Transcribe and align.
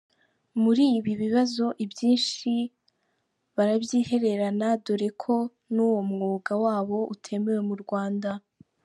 Muri 0.63 0.83
ibi 0.97 1.11
bibazo 1.21 1.65
ibyinshi 1.83 2.51
barabyihererana 3.55 4.67
dore 4.85 5.09
ko 5.21 5.35
n’uwo 5.73 5.99
mwuga 6.09 6.53
wabo 6.63 6.99
utemewe 7.13 7.61
mu 7.69 7.75
Rwanda. 7.83 8.29